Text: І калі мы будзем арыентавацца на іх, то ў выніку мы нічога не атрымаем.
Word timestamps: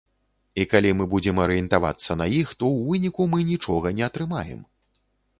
І 0.61 0.63
калі 0.69 0.93
мы 0.99 1.05
будзем 1.09 1.41
арыентавацца 1.43 2.17
на 2.21 2.27
іх, 2.39 2.53
то 2.59 2.65
ў 2.77 2.87
выніку 2.87 3.27
мы 3.33 3.43
нічога 3.51 3.93
не 3.99 4.03
атрымаем. 4.07 4.65